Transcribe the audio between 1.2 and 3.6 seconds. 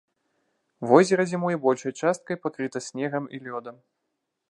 зімой большай часткай пакрыта снегам і